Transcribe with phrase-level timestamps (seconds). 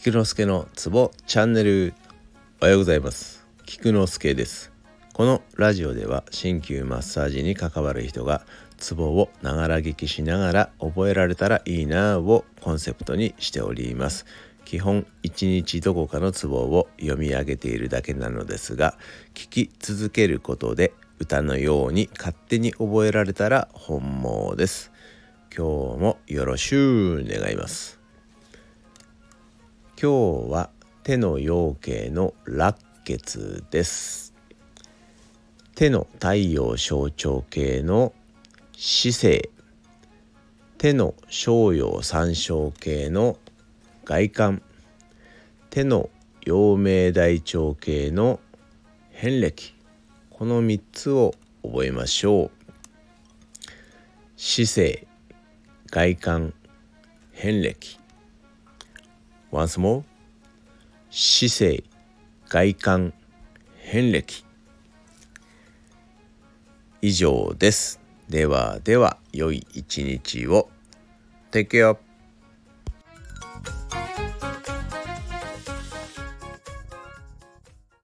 [0.00, 1.92] 菊之助のツボチャンネル。
[2.60, 3.44] おはようございます。
[3.66, 4.70] 菊之助です。
[5.12, 14.24] このラジオでは鍼灸マッサージに関わる人がツボをながら聞きしながら覚えられたらいいなをコンセプトにしております。
[14.64, 18.96] 基本一日どこかのツボを読み上げているだけなのですが
[19.34, 24.92] 聞き続けることで歌のように勝手に覚えられたら本望です。
[25.54, 27.97] 今日もよろしゅう願います。
[30.00, 30.70] 今日は
[31.02, 34.32] 手の陽形の落血です。
[35.74, 38.12] 手の太陽象徴系の
[38.76, 39.50] 姿勢。
[40.76, 43.38] 手の小陽三小系の
[44.04, 44.62] 外観。
[45.68, 46.10] 手の
[46.42, 48.38] 陽明大腸系の
[49.10, 49.74] 変歴。
[50.30, 51.34] この3つを
[51.64, 52.50] 覚えましょう。
[54.36, 55.08] 姿勢
[55.90, 56.54] 外観
[57.32, 57.98] 変歴。
[59.50, 60.02] Once more.
[61.10, 61.84] 姿勢
[62.48, 63.14] 外観
[63.76, 64.44] 変歴。
[67.00, 68.00] 以上です。
[68.28, 70.68] ではでは良い一日を。
[71.50, 72.07] Take care.